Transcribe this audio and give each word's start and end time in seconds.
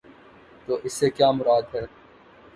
تو 0.67 0.73
اس 0.83 0.93
سے 0.93 1.09
کیا 1.09 1.29
مراد 1.31 1.63
ہے؟ 1.75 1.83